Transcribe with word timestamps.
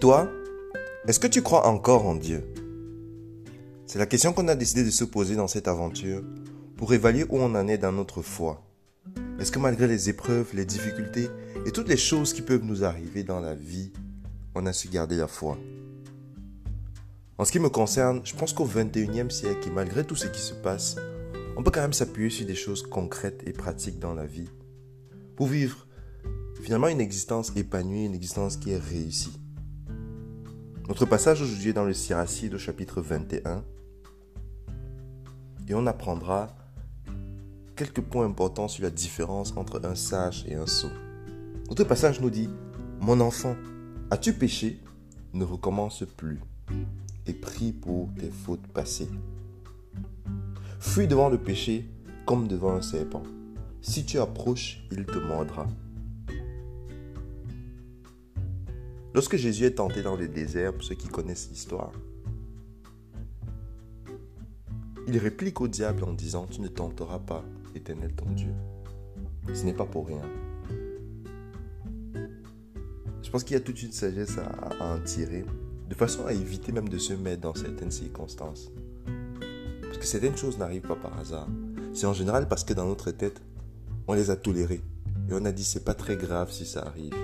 Toi, 0.00 0.30
est-ce 1.08 1.18
que 1.18 1.26
tu 1.26 1.40
crois 1.40 1.66
encore 1.66 2.04
en 2.04 2.14
Dieu? 2.16 2.44
C'est 3.86 3.98
la 3.98 4.04
question 4.04 4.34
qu'on 4.34 4.48
a 4.48 4.54
décidé 4.54 4.84
de 4.84 4.90
se 4.90 5.04
poser 5.04 5.36
dans 5.36 5.48
cette 5.48 5.68
aventure 5.68 6.22
pour 6.76 6.92
évaluer 6.92 7.24
où 7.24 7.38
on 7.38 7.54
en 7.54 7.66
est 7.66 7.78
dans 7.78 7.92
notre 7.92 8.20
foi. 8.20 8.62
Est-ce 9.40 9.50
que 9.50 9.58
malgré 9.58 9.86
les 9.86 10.10
épreuves, 10.10 10.50
les 10.52 10.66
difficultés 10.66 11.30
et 11.64 11.72
toutes 11.72 11.88
les 11.88 11.96
choses 11.96 12.34
qui 12.34 12.42
peuvent 12.42 12.64
nous 12.64 12.84
arriver 12.84 13.22
dans 13.22 13.40
la 13.40 13.54
vie, 13.54 13.90
on 14.54 14.66
a 14.66 14.74
su 14.74 14.88
garder 14.88 15.16
la 15.16 15.28
foi? 15.28 15.56
En 17.38 17.46
ce 17.46 17.52
qui 17.52 17.58
me 17.58 17.70
concerne, 17.70 18.20
je 18.22 18.34
pense 18.34 18.52
qu'au 18.52 18.66
21e 18.66 19.30
siècle, 19.30 19.70
malgré 19.74 20.04
tout 20.04 20.16
ce 20.16 20.26
qui 20.26 20.40
se 20.40 20.54
passe, 20.54 20.96
on 21.56 21.62
peut 21.62 21.70
quand 21.70 21.80
même 21.80 21.94
s'appuyer 21.94 22.28
sur 22.28 22.46
des 22.46 22.54
choses 22.54 22.82
concrètes 22.82 23.44
et 23.46 23.52
pratiques 23.54 23.98
dans 23.98 24.12
la 24.12 24.26
vie 24.26 24.50
pour 25.36 25.46
vivre 25.46 25.86
finalement 26.60 26.88
une 26.88 27.00
existence 27.00 27.50
épanouie, 27.56 28.04
une 28.04 28.14
existence 28.14 28.58
qui 28.58 28.72
est 28.72 28.78
réussie. 28.78 29.40
Notre 30.88 31.04
passage 31.04 31.42
aujourd'hui 31.42 31.70
est 31.70 31.72
dans 31.72 31.84
le 31.84 31.92
Siracide 31.92 32.54
au 32.54 32.58
chapitre 32.58 33.00
21 33.00 33.64
et 35.68 35.74
on 35.74 35.84
apprendra 35.84 36.56
quelques 37.74 38.00
points 38.00 38.24
importants 38.24 38.68
sur 38.68 38.84
la 38.84 38.90
différence 38.90 39.52
entre 39.56 39.84
un 39.84 39.96
sage 39.96 40.44
et 40.46 40.54
un 40.54 40.68
sot. 40.68 40.90
Notre 41.68 41.82
passage 41.82 42.20
nous 42.20 42.30
dit, 42.30 42.48
Mon 43.00 43.18
enfant, 43.18 43.56
as-tu 44.12 44.32
péché? 44.32 44.80
Ne 45.32 45.44
recommence 45.44 46.04
plus 46.16 46.40
et 47.26 47.32
prie 47.32 47.72
pour 47.72 48.08
tes 48.16 48.30
fautes 48.30 48.68
passées. 48.68 49.10
Fuis 50.78 51.08
devant 51.08 51.28
le 51.28 51.38
péché 51.38 51.90
comme 52.26 52.46
devant 52.46 52.76
un 52.76 52.82
serpent. 52.82 53.24
Si 53.82 54.04
tu 54.04 54.20
approches, 54.20 54.86
il 54.92 55.04
te 55.04 55.18
mordra. 55.18 55.66
Lorsque 59.16 59.36
Jésus 59.36 59.64
est 59.64 59.76
tenté 59.76 60.02
dans 60.02 60.14
le 60.14 60.28
désert, 60.28 60.74
pour 60.74 60.84
ceux 60.84 60.94
qui 60.94 61.08
connaissent 61.08 61.48
l'histoire, 61.50 61.90
il 65.08 65.16
réplique 65.16 65.58
au 65.62 65.68
diable 65.68 66.04
en 66.04 66.12
disant, 66.12 66.46
tu 66.46 66.60
ne 66.60 66.68
tenteras 66.68 67.20
pas 67.20 67.42
éternel 67.74 68.12
ton 68.12 68.26
Dieu. 68.32 68.52
Ce 69.54 69.64
n'est 69.64 69.72
pas 69.72 69.86
pour 69.86 70.06
rien. 70.06 70.20
Je 73.22 73.30
pense 73.30 73.42
qu'il 73.42 73.54
y 73.54 73.56
a 73.56 73.60
toute 73.60 73.82
une 73.82 73.92
sagesse 73.92 74.36
à, 74.36 74.84
en 74.84 75.00
tirer, 75.00 75.46
de 75.88 75.94
façon 75.94 76.26
à 76.26 76.34
éviter 76.34 76.70
même 76.70 76.90
de 76.90 76.98
se 76.98 77.14
mettre 77.14 77.40
dans 77.40 77.54
certaines 77.54 77.90
circonstances. 77.90 78.70
Parce 79.80 79.96
que 79.96 80.04
certaines 80.04 80.36
choses 80.36 80.58
n'arrivent 80.58 80.86
pas 80.86 80.94
par 80.94 81.18
hasard. 81.18 81.48
C'est 81.94 82.04
en 82.04 82.12
général 82.12 82.48
parce 82.48 82.64
que 82.64 82.74
dans 82.74 82.86
notre 82.86 83.12
tête, 83.12 83.40
on 84.08 84.12
les 84.12 84.28
a 84.28 84.36
tolérées. 84.36 84.82
Et 85.30 85.32
on 85.32 85.46
a 85.46 85.52
dit 85.52 85.64
c'est 85.64 85.86
pas 85.86 85.94
très 85.94 86.16
grave 86.16 86.52
si 86.52 86.66
ça 86.66 86.82
arrive. 86.82 87.14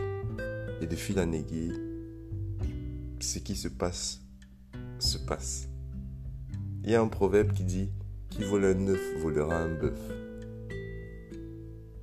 Et 0.83 0.87
de 0.87 0.97
fil 0.97 1.21
en 1.21 1.31
aiguille, 1.31 1.79
ce 3.21 3.39
qui 3.39 3.55
se 3.55 3.69
passe, 3.69 4.21
se 4.99 5.17
passe. 5.17 5.69
Il 6.83 6.91
y 6.91 6.97
a 6.97 7.01
un 7.01 7.07
proverbe 7.07 7.53
qui 7.53 7.63
dit 7.63 7.89
Qui 8.29 8.43
vole 8.43 8.65
un 8.65 8.89
œuf 8.89 9.01
volera 9.21 9.59
un 9.59 9.69
bœuf. 9.69 10.01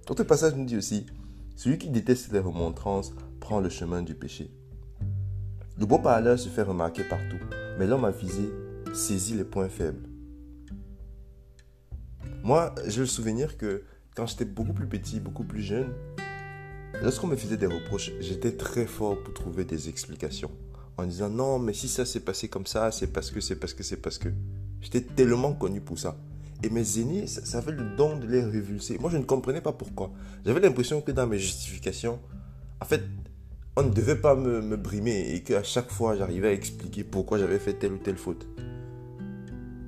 Notre 0.07 0.23
passage 0.23 0.55
nous 0.55 0.63
dit 0.63 0.77
aussi 0.77 1.07
Celui 1.57 1.77
qui 1.77 1.89
déteste 1.89 2.31
les 2.31 2.39
remontrances 2.39 3.11
prend 3.41 3.59
le 3.59 3.67
chemin 3.67 4.01
du 4.01 4.15
péché. 4.15 4.49
Le 5.77 5.85
beau 5.85 5.99
parleur 5.99 6.39
se 6.39 6.47
fait 6.47 6.61
remarquer 6.61 7.03
partout, 7.03 7.43
mais 7.77 7.85
l'homme 7.85 8.05
avisé 8.05 8.49
saisit 8.93 9.35
les 9.35 9.43
points 9.43 9.67
faibles. 9.67 10.07
Moi, 12.43 12.73
j'ai 12.87 13.01
le 13.01 13.07
souvenir 13.07 13.57
que 13.57 13.83
quand 14.15 14.25
j'étais 14.25 14.45
beaucoup 14.45 14.73
plus 14.73 14.87
petit, 14.87 15.19
beaucoup 15.19 15.43
plus 15.43 15.63
jeune, 15.63 15.93
lorsqu'on 17.01 17.27
me 17.27 17.35
faisait 17.35 17.57
des 17.57 17.67
reproches, 17.67 18.11
j'étais 18.19 18.51
très 18.51 18.85
fort 18.85 19.21
pour 19.23 19.33
trouver 19.33 19.65
des 19.65 19.89
explications. 19.89 20.51
En 20.97 21.05
disant 21.05 21.29
non, 21.29 21.59
mais 21.59 21.73
si 21.73 21.87
ça 21.87 22.05
s'est 22.05 22.19
passé 22.19 22.49
comme 22.49 22.65
ça, 22.65 22.91
c'est 22.91 23.07
parce 23.07 23.31
que, 23.31 23.39
c'est 23.39 23.55
parce 23.55 23.73
que, 23.73 23.83
c'est 23.83 23.97
parce 23.97 24.17
que. 24.17 24.29
J'étais 24.81 25.01
tellement 25.01 25.53
connu 25.53 25.81
pour 25.81 25.99
ça. 25.99 26.17
Et 26.63 26.69
mes 26.69 26.99
aînés, 26.99 27.27
ça, 27.27 27.57
avait 27.57 27.71
le 27.71 27.95
don 27.95 28.17
de 28.17 28.27
les 28.27 28.43
révulser. 28.43 28.97
Moi, 28.97 29.09
je 29.09 29.17
ne 29.17 29.23
comprenais 29.23 29.61
pas 29.61 29.71
pourquoi. 29.71 30.11
J'avais 30.45 30.59
l'impression 30.59 31.01
que 31.01 31.11
dans 31.11 31.27
mes 31.27 31.37
justifications, 31.37 32.19
en 32.81 32.85
fait, 32.85 33.01
on 33.75 33.83
ne 33.83 33.89
devait 33.89 34.15
pas 34.15 34.35
me, 34.35 34.61
me 34.61 34.75
brimer 34.75 35.33
et 35.33 35.43
qu'à 35.43 35.63
chaque 35.63 35.89
fois, 35.89 36.17
j'arrivais 36.17 36.49
à 36.49 36.51
expliquer 36.51 37.03
pourquoi 37.03 37.39
j'avais 37.39 37.59
fait 37.59 37.73
telle 37.73 37.93
ou 37.93 37.97
telle 37.97 38.17
faute. 38.17 38.47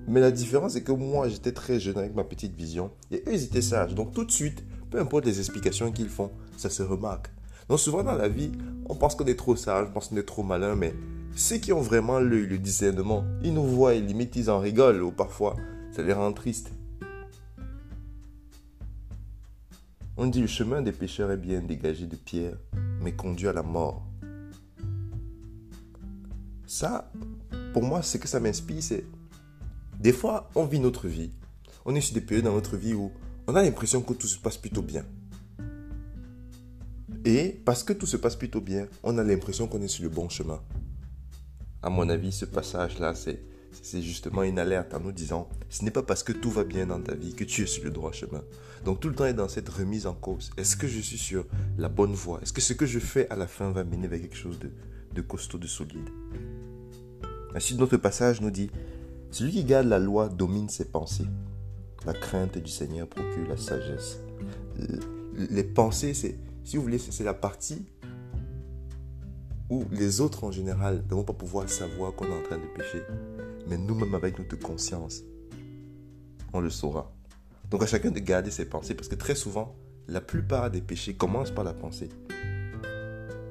Mais 0.08 0.20
la 0.20 0.32
différence, 0.32 0.74
c'est 0.74 0.84
que 0.84 0.92
moi, 0.92 1.30
j'étais 1.30 1.52
très 1.52 1.80
jeune 1.80 1.98
avec 1.98 2.16
ma 2.16 2.24
petite 2.24 2.56
vision 2.56 2.92
et 3.12 3.24
eux, 3.28 3.34
ils 3.34 3.44
étaient 3.44 3.62
sages. 3.62 3.96
Donc, 3.96 4.14
tout 4.14 4.26
de 4.26 4.32
suite, 4.32 4.64
peu 4.92 5.00
importe 5.00 5.26
les 5.26 5.40
explications 5.40 5.92
qu'ils 5.92 6.10
font, 6.10 6.32
ça 6.58 6.70
se 6.70 6.84
remarque. 6.84 7.32
Donc, 7.70 7.80
souvent 7.80 8.04
dans 8.04 8.16
la 8.16 8.28
vie, 8.28 8.52
on 8.88 8.96
pense 8.96 9.16
qu'on 9.16 9.26
est 9.26 9.36
trop 9.36 9.56
sage, 9.56 9.88
on 9.90 9.94
pense 9.94 10.10
qu'on 10.10 10.18
est 10.18 10.24
trop 10.24 10.44
malin, 10.44 10.76
mais 10.76 10.94
ceux 11.34 11.58
qui 11.58 11.72
ont 11.72 11.80
vraiment 11.80 12.20
l'œil, 12.20 12.46
le 12.46 12.58
discernement, 12.58 13.24
ils 13.42 13.54
nous 13.54 13.64
voient 13.64 13.94
et 13.94 14.02
limite 14.02 14.36
ils 14.36 14.50
en 14.50 14.60
rigolent 14.60 15.02
ou 15.02 15.12
parfois 15.12 15.56
ça 15.92 16.04
les 16.04 16.12
rend 16.12 16.34
tristes. 16.34 16.72
On 20.18 20.28
dit 20.28 20.42
le 20.42 20.48
chemin 20.48 20.82
des 20.82 20.92
pécheurs 20.92 21.32
est 21.32 21.38
bien 21.38 21.62
dégagé 21.62 22.06
de 22.06 22.18
pierre, 22.18 22.58
mais 23.02 23.14
conduit 23.14 23.48
à 23.48 23.54
la 23.54 23.64
mort. 23.64 24.06
Ça, 26.68 27.10
pour 27.72 27.84
moi, 27.84 28.02
ce 28.02 28.18
que 28.18 28.28
ça 28.28 28.42
m'inspire, 28.42 28.84
c'est 28.84 29.06
des 30.00 30.12
fois, 30.12 30.50
on 30.56 30.66
vit 30.66 30.80
notre 30.80 31.08
vie. 31.08 31.32
On 31.86 31.96
est 31.96 32.02
sur 32.02 32.14
des 32.14 32.22
périodes 32.22 32.46
dans 32.46 32.54
notre 32.54 32.76
vie 32.76 32.94
où 32.94 33.12
on 33.52 33.56
a 33.56 33.64
l'impression 33.64 34.02
que 34.02 34.14
tout 34.14 34.28
se 34.28 34.40
passe 34.40 34.58
plutôt 34.58 34.82
bien. 34.82 35.06
Et 37.26 37.62
parce 37.66 37.84
que 37.84 37.94
tout 37.94 38.08
se 38.08 38.18
passe 38.18 38.36
plutôt 38.36 38.62
bien, 38.62 38.88
on 39.04 39.18
a 39.18 39.24
l'impression 39.24 39.68
qu'on 39.68 39.82
est 39.82 39.88
sur 39.88 40.04
le 40.04 40.10
bon 40.10 40.30
chemin 40.30 40.62
à 41.84 41.90
mon 41.90 42.10
avis, 42.10 42.32
ce 42.32 42.46
passage-là, 42.46 43.14
c'est, 43.16 43.42
justement 44.02 44.44
une 44.44 44.60
alerte 44.60 44.94
en 44.94 45.00
nous 45.00 45.12
disant, 45.12 45.50
ce 45.70 45.84
n'est 45.84 45.92
pas 45.92 46.04
parce 46.04 46.24
que 46.24 46.32
tout 46.32 46.52
va 46.52 46.64
bien 46.64 46.86
dans 46.86 47.02
ta 47.02 47.16
vie 47.16 47.34
que 47.34 47.44
tu 47.44 47.64
es 47.64 47.66
sur 47.66 47.84
le 47.84 47.90
droit 47.90 48.12
chemin. 48.12 48.44
Donc 48.86 49.00
tout 49.00 49.10
le 49.10 49.16
temps 49.16 49.26
est 49.26 49.34
dans 49.34 49.48
cette 49.48 49.70
remise 49.70 50.06
en 50.06 50.14
cause. 50.14 50.52
Est-ce 50.58 50.76
que 50.76 50.88
je 50.88 51.00
suis 51.00 51.18
sur 51.18 51.46
la 51.78 51.90
bonne 51.90 52.14
voie? 52.14 52.40
Est-ce 52.42 52.54
que 52.54 52.62
ce 52.62 52.74
que 52.74 52.86
je 52.86 53.00
fais 53.00 53.30
à 53.30 53.36
la 53.36 53.48
fin 53.48 53.72
va 53.72 53.84
mener 53.84 54.08
vers 54.08 54.22
quelque 54.22 54.36
chose 54.36 54.60
de, 54.60 54.72
de 55.14 55.22
costaud, 55.22 55.58
de 55.58 55.68
solide? 55.68 56.10
Ainsi, 57.56 57.76
notre 57.76 57.98
passage 57.98 58.42
nous 58.42 58.52
dit, 58.52 58.70
celui 59.32 59.52
qui 59.52 59.64
garde 59.64 59.88
la 59.88 60.00
loi 60.00 60.30
domine 60.30 60.70
ses 60.70 60.86
pensées. 60.86 61.28
La 62.06 62.14
crainte 62.14 62.58
du 62.58 62.72
Seigneur 62.72 63.08
procure 63.08 63.48
la 63.48 63.58
sagesse. 63.58 64.20
Les 65.36 65.64
pensées, 65.64 66.14
c'est, 66.14 66.40
si 66.64 66.78
vous 66.78 66.84
voulez, 66.84 66.98
c'est 66.98 67.24
la 67.24 67.34
partie 67.34 67.86
où 69.70 69.86
les 69.92 70.20
autres 70.20 70.44
en 70.44 70.52
général 70.52 71.04
ne 71.10 71.16
vont 71.16 71.24
pas 71.24 71.34
pouvoir 71.34 71.70
savoir 71.70 72.14
qu'on 72.14 72.26
est 72.26 72.38
en 72.38 72.44
train 72.44 72.58
de 72.58 72.66
pécher. 72.76 73.04
Mais 73.68 73.78
nous-mêmes 73.78 74.16
avec 74.16 74.38
notre 74.38 74.58
conscience, 74.58 75.22
on 76.54 76.60
le 76.60 76.70
saura. 76.70 77.14
Donc 77.70 77.84
à 77.84 77.86
chacun 77.86 78.12
de 78.12 78.20
garder 78.20 78.52
ses 78.52 78.66
pensées, 78.66 78.96
parce 78.96 79.08
que 79.08 79.16
très 79.16 79.36
souvent, 79.36 79.76
la 80.08 80.20
plupart 80.20 80.72
des 80.72 80.82
péchés 80.82 81.14
commencent 81.14 81.52
par 81.52 81.64
la 81.64 81.74
pensée 81.74 82.10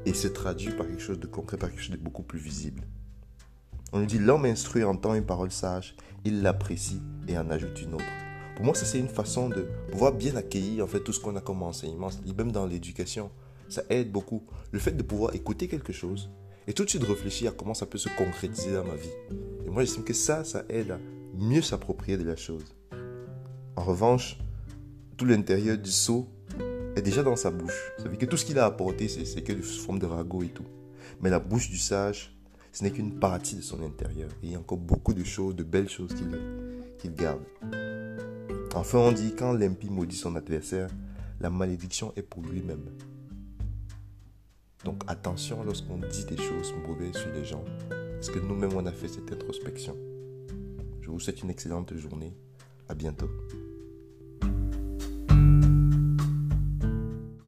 et 0.05 0.13
se 0.13 0.29
traduit 0.29 0.73
par 0.73 0.87
quelque 0.87 1.01
chose 1.01 1.21
de 1.21 1.27
concret, 1.27 1.57
par 1.57 1.71
quelque 1.71 1.83
chose 1.83 1.97
de 1.97 2.03
beaucoup 2.03 2.23
plus 2.23 2.39
visible. 2.39 2.83
On 3.93 4.01
nous 4.01 4.07
dit 4.07 4.19
l'homme 4.19 4.45
instruit 4.45 4.85
entend 4.85 5.15
une 5.15 5.25
parole 5.25 5.51
sage, 5.51 5.97
il 6.25 6.43
l'apprécie 6.43 7.01
et 7.29 7.39
en 7.39 7.49
ajoute 7.49 7.81
une 7.81 7.95
autre. 7.95 8.05
Pour 8.61 8.67
moi, 8.67 8.75
ça 8.75 8.85
c'est 8.85 8.99
une 8.99 9.09
façon 9.09 9.49
de 9.49 9.67
pouvoir 9.91 10.13
bien 10.13 10.37
accueillir 10.37 10.85
en 10.85 10.87
fait 10.87 11.01
tout 11.01 11.15
ce 11.15 11.19
qu'on 11.19 11.35
a 11.35 11.41
comme 11.41 11.63
enseignement, 11.63 12.11
même 12.37 12.53
dans 12.53 12.67
l'éducation 12.67 13.31
ça 13.71 13.85
aide 13.89 14.13
beaucoup. 14.13 14.43
Le 14.71 14.79
fait 14.79 14.93
de 14.93 15.03
pouvoir 15.03 15.35
écouter 15.35 15.67
quelque 15.67 15.95
chose 15.95 16.29
et 16.67 16.75
tout 16.75 16.85
de 16.85 16.91
suite 16.91 17.05
réfléchir 17.05 17.53
à 17.53 17.55
comment 17.55 17.73
ça 17.73 17.87
peut 17.87 17.97
se 17.97 18.11
concrétiser 18.19 18.75
dans 18.75 18.85
ma 18.85 18.97
vie. 18.97 19.09
Et 19.67 19.71
moi, 19.71 19.83
j'estime 19.83 20.05
que 20.05 20.13
ça, 20.13 20.45
ça 20.45 20.67
aide 20.69 20.91
à 20.91 20.99
mieux 21.39 21.63
s'approprier 21.63 22.19
de 22.19 22.25
la 22.25 22.37
chose. 22.37 22.77
En 23.77 23.83
revanche, 23.83 24.39
tout 25.17 25.25
l'intérieur 25.25 25.79
du 25.79 25.91
seau 25.91 26.29
est 26.97 27.03
déjà 27.03 27.23
dans 27.23 27.37
sa 27.37 27.51
bouche. 27.51 27.93
Ça 27.97 28.05
veut 28.05 28.11
dire 28.11 28.19
que 28.19 28.27
tout 28.27 28.37
ce 28.37 28.45
qu'il 28.45 28.59
a 28.59 28.67
apporté, 28.67 29.09
c'est 29.09 29.43
que 29.43 29.63
sous 29.63 29.81
forme 29.81 30.01
de 30.01 30.05
ragot 30.05 30.43
et 30.43 30.49
tout. 30.49 30.67
Mais 31.23 31.31
la 31.31 31.41
bouche 31.41 31.71
du 31.71 31.79
sage, 31.79 32.37
ce 32.73 32.85
n'est 32.85 32.91
qu'une 32.91 33.19
partie 33.19 33.57
de 33.57 33.63
son 33.63 33.83
intérieur. 33.83 34.29
Il 34.43 34.51
y 34.51 34.55
a 34.55 34.59
encore 34.59 34.77
beaucoup 34.77 35.15
de 35.15 35.25
choses, 35.25 35.57
de 35.57 35.63
belles 35.63 35.89
choses 35.89 36.15
qu'il 36.99 37.15
garde. 37.15 37.41
Enfin, 38.75 38.99
on 38.99 39.13
dit 39.13 39.35
quand 39.37 39.53
l'impie 39.53 39.91
maudit 39.91 40.17
son 40.17 40.37
adversaire, 40.37 40.89
la 41.41 41.51
malédiction 41.51 42.13
est 42.17 42.23
pour 42.23 42.43
lui-même. 42.43 42.85
Donc 44.85 45.03
attention 45.09 45.63
lorsqu'on 45.65 45.99
dit 45.99 46.25
des 46.25 46.37
choses 46.37 46.73
mauvaises 46.87 47.17
sur 47.17 47.33
les 47.33 47.45
gens. 47.45 47.65
Est-ce 48.19 48.31
que 48.31 48.39
nous-mêmes 48.39 48.75
on 48.75 48.87
a 48.87 48.93
fait 48.93 49.09
cette 49.09 49.33
introspection 49.33 49.97
Je 51.01 51.11
vous 51.11 51.19
souhaite 51.19 51.43
une 51.43 51.51
excellente 51.51 51.95
journée. 51.97 52.33
À 52.89 52.95
bientôt. 52.95 53.31